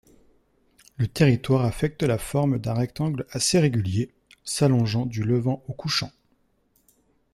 [0.97, 4.11] Le territoire affecte la forme d’un rectangle assez régulier,
[4.43, 6.11] s’allongeant du levant au couchant.